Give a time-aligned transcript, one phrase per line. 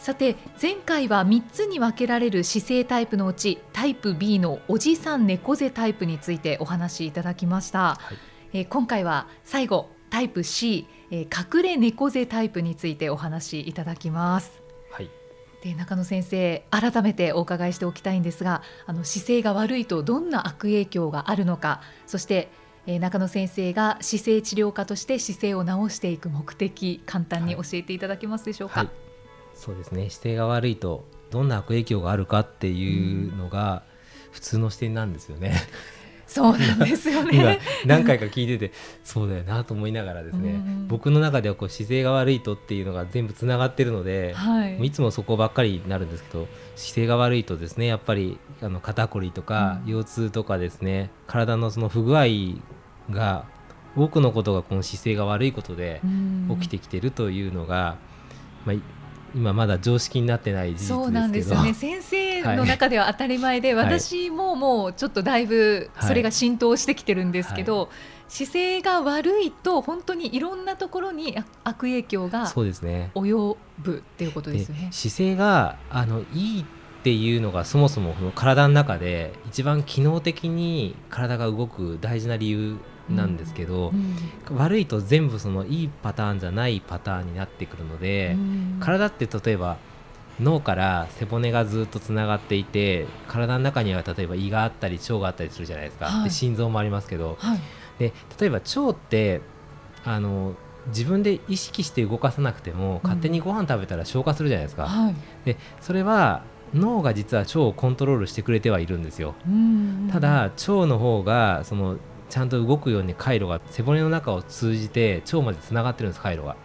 [0.00, 7.98] さて前回は3つに分けられる姿勢タイプのうちタイプ B のおじさん猫背タイプについてお話しいただきました、は
[8.54, 14.62] い、えー、今回は最後タイプ C、えー、隠れ猫背タイプについてお話しいただきます。
[14.90, 15.10] はい。
[15.62, 22.48] で中野先生改めてお伺いしておきたいんですがあの姿勢が悪いとどんな悪影響があるのかそして
[22.86, 29.09] え中野先生が姿勢治療家として姿勢を直していく目的簡単に教えていただけますでしょうか、はいはい
[29.60, 30.08] そうですね。
[30.08, 33.82] 姿勢が悪いとどんな悪影響があるかっていうのが
[34.32, 35.52] 普通の視点なんですよね。
[36.26, 37.58] そうなんですよね。
[37.84, 38.72] 何回か聞いてて
[39.04, 52.24] そうだよなと思いながらですね、僕の中ではこう姿勢が悪いとっていうのが全部つながってるので、はい、いつもそこばっかりになるんですけど姿勢が悪いとですねやっぱりあの肩こりとか腰痛とかですね、体のその不具合
[53.10, 53.44] が
[53.94, 56.00] 多くのことがこの姿勢が悪いことで
[56.48, 57.98] 起きてきてるというのが、
[58.64, 58.76] まあ、
[59.34, 61.74] 今まだ常識になってないそうなんですよね。
[61.74, 67.86] 先生の中では当たり前で、はい、私ももうちょっとだいぶそれが浸透してきてるんですけど、はい。
[67.86, 67.90] はい、
[68.28, 74.88] 姿勢が悪いと本当にいろんなところに悪影響が及ぶっていうことですよね。
[74.92, 82.76] 姿勢があのいいっていうのがそもそも体の中で一番機能的に体が動く大事な理由
[83.16, 83.92] なんですけど、
[84.50, 89.78] うん、悪いと全部そのいいパターンじゃないパターンになってくるので、うん、体って例えば
[90.40, 97.58] 脳から背骨がずっとつながっていて体の中には例えば胃があったり腸があったりするじゃないですか、はい、で心臓もありますけど、はい、
[97.98, 99.42] で例えば腸って
[100.04, 100.54] あの
[100.88, 104.86] 自分で意識して動かさなくても勝手にご飯食べたら消化するじゃないですか。
[104.86, 109.34] はい、でそれは脳が実は腸をコントロールしてくれてはいるんですよ。
[110.10, 111.96] ただ腸の方がその
[112.30, 116.56] ちゃんと動くように回路が背骨の中を通じて腸までつながってるんです回路が。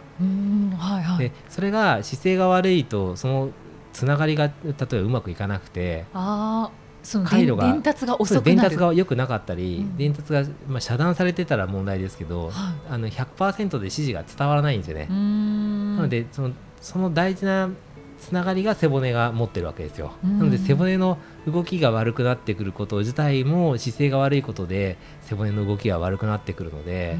[0.78, 3.50] はいはい、でそれが姿勢が悪いとその
[3.92, 6.70] つながりが例えばうまくいかなくてあ
[7.02, 12.52] その回路が伝達が遅く伝達が良くなかったり、うん、伝達が、まあ、遮断されてたら問題ですけど、はい、
[12.90, 15.06] あの100%で指示が伝わらないんですよね。
[15.06, 17.68] なのでそのその大事な
[18.20, 20.12] つながりが背骨が持ってるわけですよ。
[20.24, 27.18] なので背骨の動きが悪くなってくること自体も姿勢が悪いことで背骨の動きが悪くなってくるので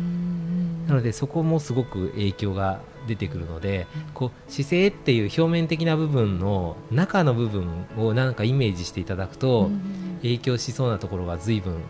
[0.88, 9.70] なのでそこもすごく影響が出てくるのでこう姿勢っていう表面的な部分の中の部分をなんかイメージしていただくと
[10.22, 11.82] 影響しそうなところが随分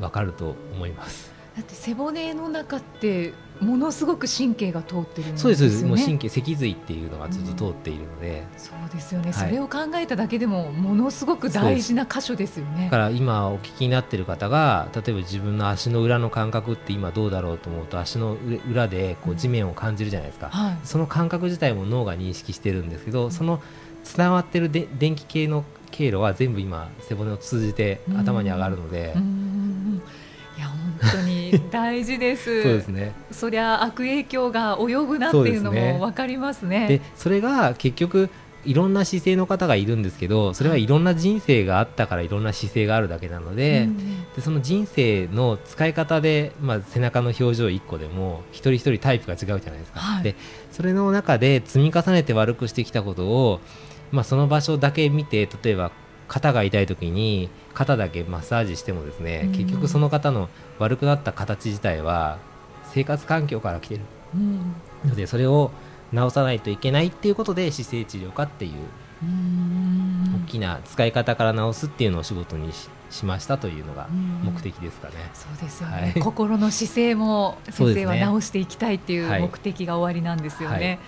[0.00, 1.32] わかると思います。
[1.56, 5.56] だって背骨の中ってものすごく神経が通ってるんですよね。
[5.56, 12.84] そうですもう神経脊髄っていうのがずっと通っているので、うん、そうですよね、はい、それを考えただけでもものすごく大事な箇所ですよね。
[12.84, 18.36] だから今お聞きになっている方が例えば自分の足の裏の感覚って今どうだろうと思うと足の
[18.70, 23.60] 裏でこう地面を感じるじゃないですか、うんはい、その感覚自体も脳が認識してるんですけど、うん、その
[24.04, 28.98] つながってるで電気系の経路は全部今背骨を通じて頭に上がるので。
[28.98, 29.59] いや本
[31.00, 32.62] 当に大事です。
[32.62, 33.12] そうですね。
[33.30, 36.88] そりゃ悪影響が及ぶなっていうのもわかりますね。
[36.88, 38.30] で、それが結局
[38.64, 50.34] いろんな姿勢の方がいるんですけどそれはいろんな人生があったからいろんな姿勢があるだけなのでうん、でその人生の使い方で、まあ、背中の表情1個でも一人一人タイプが違うじゃないですか、はい、で
[50.70, 53.60] それの中で積み重ねて悪くしてきたことを、
[54.12, 55.90] まあ、その場所だけ見て例えば
[56.30, 60.48] 肩が痛い時に肩だけマッサージしてもですね、うん、結局その方の
[60.78, 62.38] 悪くなった形自体は
[62.84, 64.02] 生活環境から来てる、
[64.36, 64.74] うん、
[65.04, 65.72] のでそれを
[66.12, 68.72] 直さないといけないっていうことで姿勢治療科っていう
[70.44, 72.70] 大きな使い方から直すっていうのを仕事に
[73.10, 75.14] しましたというのが目的ですかね。
[75.34, 80.86] そうですよね、はい、心の姿勢も先生は直していきたいっていう目的が終わりなんですよね。
[80.86, 80.98] はい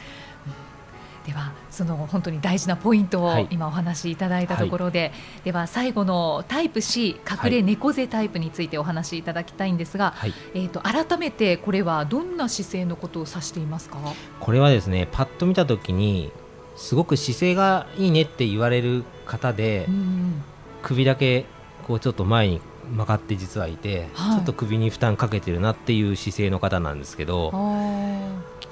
[1.26, 5.12] ではその本当に大事なポイントを今お話しいただいたところで、はい、
[5.44, 7.10] では最後のタイプ C
[7.44, 13.98] 隠れ猫背タイプについてお話しいただきたいんですが、はい、えーと、改めてこれはどんな姿勢のことを指していますか？
[14.40, 16.32] これはですねパッと見た時に
[16.76, 20.42] すごく姿勢がいいねって言われる方で、うん、
[20.82, 21.46] 首だけ
[21.86, 22.60] こうちょっと前に
[22.90, 27.52] 曲がって実はいて、はい、ちょっと首に負担かけてるなっていう姿勢の方なんですけど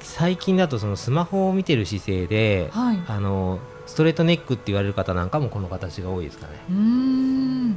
[0.00, 6.52] 最近だとそのスマホを見てる姿勢で、はい、あのストレートネックって言われる方なんかもこの形が多いですかね。
[6.70, 7.76] うん。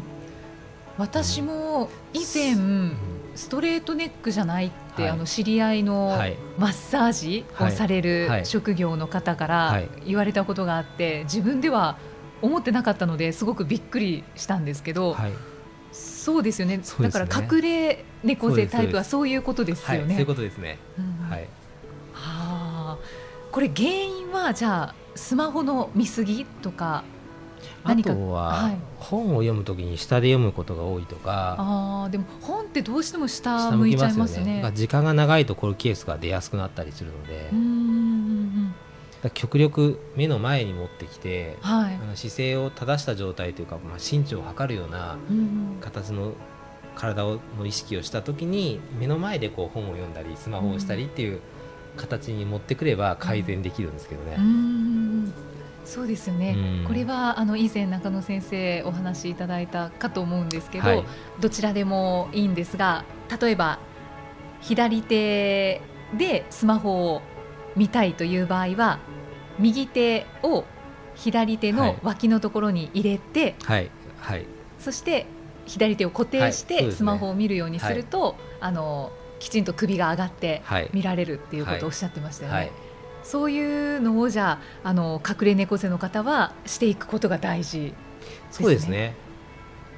[0.98, 2.56] 私も以前、
[3.36, 6.16] ストレートネックじゃないって、はい、あの知り合いの
[6.60, 11.98] マッサージをされる職業の方から言われたことがあって自分では
[12.44, 15.31] 思ってなかったのですごくびっくりしたんですけど、はい、
[15.92, 20.14] そうですよね、ね、だから隠れ猫背タイプはそういうことですよね。
[20.14, 21.62] そういうことですね、うん、はい、はあ
[23.53, 27.03] これ原因はじゃあスマホの見過ぎとか
[27.83, 31.55] あとは、本を読むときに下で読むことが多いとか。
[31.59, 37.51] あでも本ってどうしても下向いちゃいますね、ね、時間が長いとこのケースが出やすくなったりするので。
[39.35, 45.17] 極力目の前に持ってきて、はい、あの姿勢を正した状態というか、まあ、身長を測るような
[45.79, 46.33] 形の
[46.95, 51.39] 体をの意識をしたときに目の前でこう本を読んだりスマホをしたりっていう
[51.98, 54.38] 形に持ってくれば改善できるんですけどね。
[55.86, 61.06] そうですよね、うん、これはあの以前中野先生お話しいただいたかと思うんですけど、はい、
[61.42, 63.04] どちらでもいいんですが
[63.42, 63.80] 例えば
[64.62, 65.81] 左手
[66.18, 67.22] でスマホを
[67.75, 69.00] 見たいという場合は
[69.60, 70.63] 右手を
[71.16, 74.46] 左手の脇のところに入れて、はい、はい、
[74.80, 75.25] そして
[75.66, 79.12] 左手を固定してスマホを見るようにすると、あの
[79.44, 80.62] きちんと首が上がって
[80.94, 82.72] 見られるっていうことをおっしゃってましたよね。
[83.24, 87.94] そういうのをじゃああの隠れ猫背の方はしていくことが大事、ね、
[88.51, 89.16] そうですね。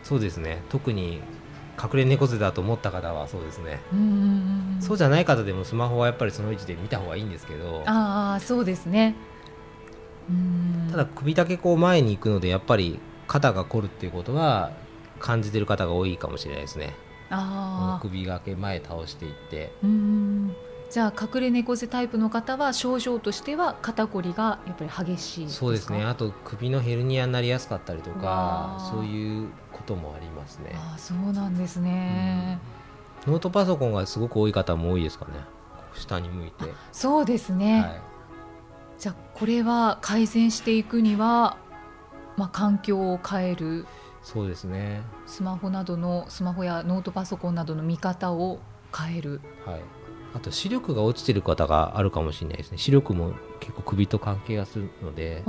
[0.02, 0.64] そうですね。
[0.70, 1.22] 特に
[1.82, 3.80] 隠れ猫背だと思った方はそうですね。
[3.94, 7.84] うそうじゃない方でもスマホはやっぱりその位置で見た方がいいんですけど。
[7.86, 9.14] ああ、そうですね。
[10.90, 14.72] ただ首だけこう前に行くのでやっぱり肩が凝るっていうことは
[15.20, 16.96] 感じてる方が多いかもしれないですね。
[17.30, 19.72] あ首がけ前倒していって。
[19.84, 20.56] うん。
[20.90, 26.04] じゃあ隠れ猫背タイプの方は症状としては肩こりがやっぱり激しいそうですね。
[26.06, 30.72] あと首のヘルニアになりやすかったりとかそういうこともありますね。
[30.76, 32.60] あそうなんですね、
[33.26, 35.32] うん、ノートパソコンがすごく多い方も多いですかね。
[35.96, 36.72] 下に向いて。
[36.92, 38.02] そうですね、はい、
[39.00, 41.58] じゃあこれは改善していくには、
[42.38, 43.86] まあ、環境を変える
[44.26, 45.04] そうですね。
[45.28, 48.60] スマホなどのスマホやノートパソコンなどの見方を
[48.92, 49.82] 変える、はい、
[50.34, 52.80] あと視力が落ちてる方があるかもしれないですね。
[52.80, 55.44] 視力も結構首と関係がするので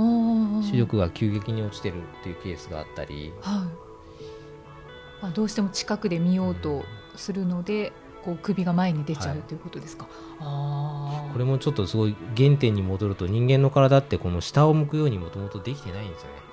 [0.63, 5.23] 視力が急激に落ちてるっていうケースがあったり、はい。
[5.23, 6.83] まあ、どうしても近くで見ようと
[7.15, 7.91] するので、
[8.23, 10.05] こう首が前に出ちゃうということですか、
[10.39, 16.47] はい、これもちょっとすごい原点に戻ると人間の体ってこの下を向くようにもともとできてないんですよね。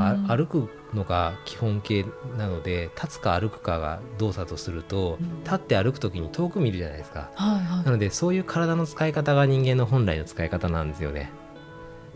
[0.00, 2.04] 歩くのが基本形
[2.36, 11.30] なので立つか歩くかが動作とすると、うん、立って歩く時に遠く見るじゃないですか、はいはい、なのでそういう体の使い方が人間の本来の使い方なんですよね。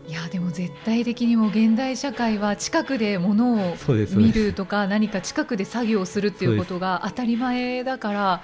[0.07, 3.75] いやでも絶対的にも現代社会は近くで物を
[4.15, 8.43] 見るとか何か近くで作業するっていうことが当たり前だから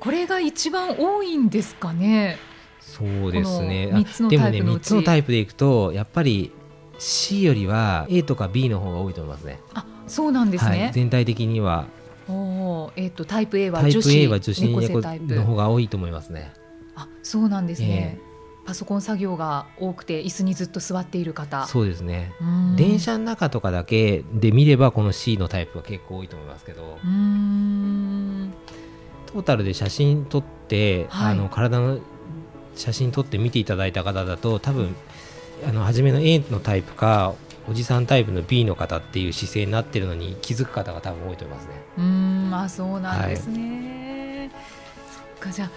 [0.00, 2.38] これが一番多いんですかね？
[2.80, 3.88] そうですね。
[3.90, 6.50] でもね3つのタイプでいくとやっぱり
[6.98, 9.60] C よりは A とか B の方が多いと思いますね。
[9.74, 11.86] あそうなんですね、はい、全体的には。
[12.28, 16.52] おえーと、タイプ A は女子 A は女子猫の方が多いと思いますね。
[16.94, 21.66] あそうなんですね、えー、パソコン作業が多くて椅子にずっと座っている方。
[21.66, 22.32] そうですね。
[22.76, 26.98] 電車の中とかだけで見ればこの C のタイプは結構多いと思いますけど。
[27.02, 28.52] うん。
[29.26, 31.98] トータルで写真撮って、はい、あの体の
[32.74, 34.94] 写真撮って見ていただいた方だと多分
[35.66, 37.34] あの初めの A のタイプか
[37.68, 41.74] おじさんタイプの B の方っていう姿勢になってるのに気づく方が多分多いと思いますね。
[41.98, 44.38] うんあそうなんですね。
[44.40, 44.50] はい、
[45.12, 45.70] そっかじゃあ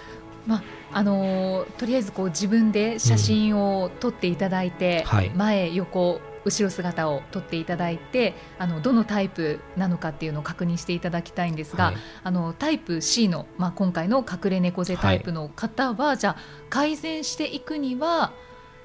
[0.48, 16.36] まああのー、とりあえずこう自分で写真を撮っていただいて、うんはい、前横後ろ姿を撮っていただいてあのどのタイプなのかっていうのを確認していただきたいんですが、はい、あのタイプ C の、まあ、今回の隠れ猫背タイプの方は、じゃあ
[16.70, 18.32] 改善していくには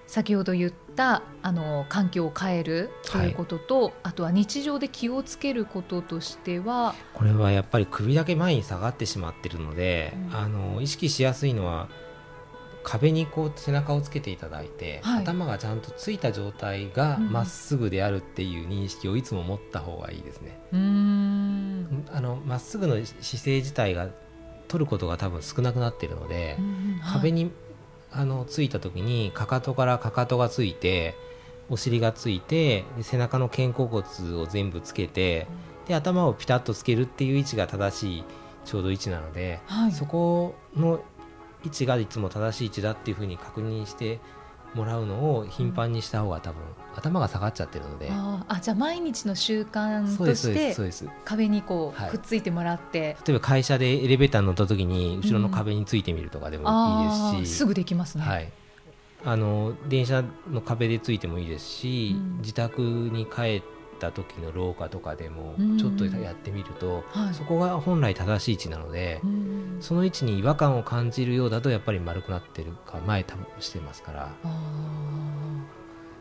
[0.06, 11.88] 先ほど言ったあの環境を変えるということと、はい、あとは日常で気をつけることとしてはこれはやっぱり首だけ前に下がってしまっているので、うん、あの意識しやすいのは
[12.86, 20.56] 壁にこう背中をつけていただいて、はい、頭がちゃんとついた状態がまっすぐであるっていう認識をいつも持った方がいいですね。
[22.44, 24.08] まっすぐの姿勢自体が
[24.68, 26.98] 取ることが多分少なくなっているので、うん。
[27.00, 27.50] はい、壁に
[28.10, 31.14] あのついた時にかかとからかかとがついて
[31.68, 34.04] お尻がついて背中の肩甲骨
[34.36, 35.46] を全部つけて
[35.86, 38.24] で頭をピタッとつけるっていう位置が正しい
[38.64, 41.00] ちょうど位置なので、はい、そこの
[41.64, 44.20] 位置がいつも正しい位置だっていうふうに確認して
[44.76, 46.62] もらうのを頻繁にした方が多分
[46.94, 48.08] 頭が下がっちゃってるので。
[48.10, 50.76] ああじゃあ毎日の習慣として
[51.24, 58.52] 壁にこうくっついてもらって、はい、例えば会社でエレベーターに乗った時に後ろの壁についてみるとかでもいいですし、うん、すぐできますね、はい、
[59.24, 63.62] あの電車の壁でついてもいいですし、うん、自宅に帰っ
[63.96, 69.20] た時の廊下とかでもちょっとやってみると、はい、そこが本来正しい位置なので、
[69.80, 74.32] その位置に違和感を感じるようだとやっぱり丸くなってるか前多分してますから。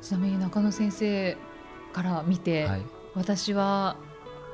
[0.01, 1.35] ちなみに中野先生
[1.93, 2.81] から見て、はい、
[3.15, 3.97] 私は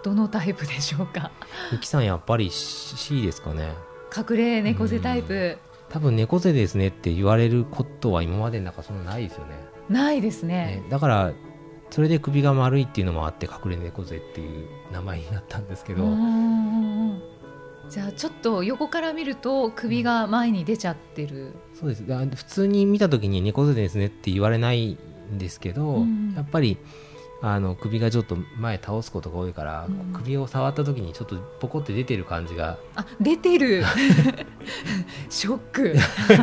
[0.03, 1.31] どのタイプでしょうか？
[1.71, 3.73] ゆきさんやっぱり C ですかね。
[4.15, 5.57] 隠れ猫背タイプ。
[5.89, 9.55] 多分猫背ですねって言われることは今までなんかそんなないですよね。
[9.89, 10.81] ないですね。
[10.81, 11.33] ねだから
[11.91, 16.03] それで首が丸いっていうのもあって隠れ猫背っていう名前になったんですけど。
[17.89, 21.53] じゃあちょっと横から見ると首が前に出ちゃってる。
[21.77, 22.03] そうです。
[22.05, 24.97] 普通に見た時に猫背ですねって言われない
[25.33, 26.77] んですけど、うん、やっぱり
[27.43, 33.83] あの首がちょっと前倒すことが多いから、うん、首を触った時にちょっとポコって出てる感じがあ出てる。
[35.29, 35.95] ショック。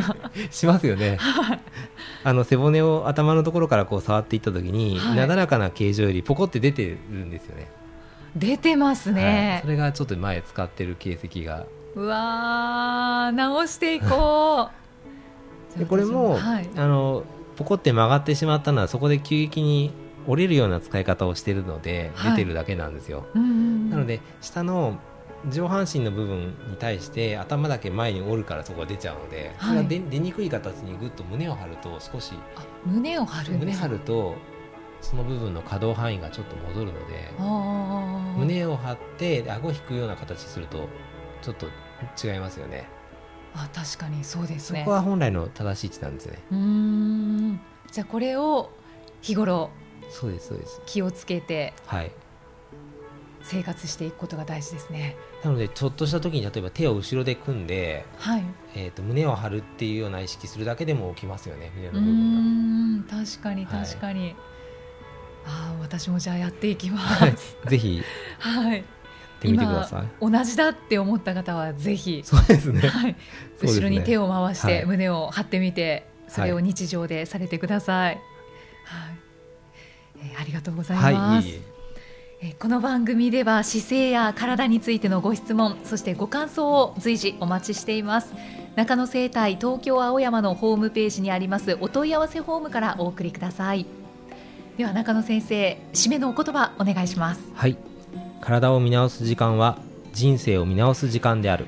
[0.51, 1.17] しますよね。
[2.23, 7.71] あの背骨を頭のところからこう触っていった時に、はい、なだらかな形状よりポコって出てるんですよね。
[8.35, 11.65] 出てますね、はい、それがちょっと前使ってる形跡が。
[11.95, 14.69] うわ直していこ
[15.75, 15.79] う。
[15.79, 17.23] でこれも、はい、あの
[17.55, 19.91] ポコって曲がってしまったのはそこで急激に
[20.29, 23.39] 折れるような使い方をしているので出てるだけなんですよ、はい
[23.89, 24.99] なので下の
[25.49, 32.33] 上半身の部分に対して頭だけ前に折るからそこが出ちゃうので、それが出出にくい形にぐっと胸を張ると少し
[32.85, 34.35] 胸を張る胸張ると
[35.01, 37.31] その部分の可動範囲がちょっと戻るので
[38.37, 40.89] 胸を張って顎を引くような形すると
[41.41, 41.67] ちょっと
[42.21, 42.87] 違いますよね。
[43.55, 44.81] あ確かにそうですね。
[44.81, 46.39] そこは本来の正しい位置なんですね。
[46.51, 47.59] うん。
[47.91, 48.71] じゃあこれを
[49.21, 49.71] 日頃
[50.09, 50.81] そうですそうです。
[50.85, 52.11] 気をつけてはい。
[53.41, 55.15] 生活していくことが大事ですね。
[55.43, 58.43] なのでちょっとした時に例えば手を後ろで組んで、はい。
[58.75, 63.23] えーと、胸を張るっていうような意識するだけでも起きますよね胸の部分が。
[63.25, 64.35] 確かに確かに、はい、
[65.45, 68.03] ああ私もじゃあやっていきます、はい、ぜひ。
[68.39, 68.79] はい。
[68.79, 68.83] っ
[69.41, 70.07] てみてください。
[70.19, 72.21] 同じだって思った方はぜひ。
[72.25, 73.15] そうですね、はい、
[73.61, 78.15] 後ろに手を回して胸を張ってみて、それを日常でされてください、
[78.83, 79.17] はい、
[80.21, 81.61] えー、ありがとうございます、はい
[82.41, 82.53] え。
[82.53, 88.33] この番組では姿勢や体についてのご質問そしてご感想を随時お待ちしています。
[88.75, 93.85] 中野生態東京青山のホームページにありますお問い合わせフォームからお送りください。
[94.77, 97.41] では中野先生締めのお言葉お願いします。
[97.53, 97.77] はい。
[98.41, 99.77] 体を見直す時間は
[100.13, 101.65] 人生を見直す時間である。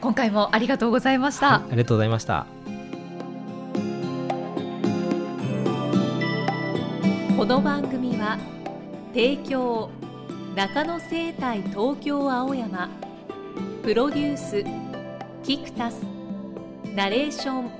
[0.00, 2.46] 今回もありがとうございました、はい、ありがとうございました
[7.38, 8.36] この番組は
[9.14, 9.90] 提供
[10.56, 12.90] 中野生態東京青山
[13.84, 14.64] プロデュース
[15.44, 16.02] キクタス
[16.96, 17.70] ナレーション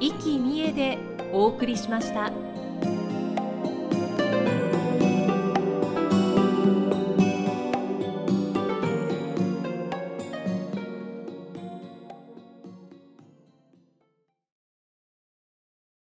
[0.00, 0.98] 生きみえで
[1.32, 2.30] お送りしました。